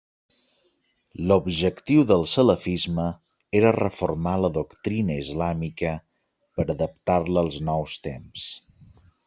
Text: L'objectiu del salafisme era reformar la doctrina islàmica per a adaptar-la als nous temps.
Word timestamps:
L'objectiu 1.31 2.05
del 2.11 2.25
salafisme 2.31 3.05
era 3.61 3.75
reformar 3.77 4.35
la 4.47 4.51
doctrina 4.57 5.19
islàmica 5.27 5.95
per 6.59 6.67
a 6.69 6.73
adaptar-la 6.79 7.45
als 7.47 7.61
nous 7.71 7.99
temps. 8.09 8.51